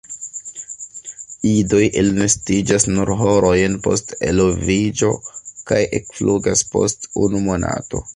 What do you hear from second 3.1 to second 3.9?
horojn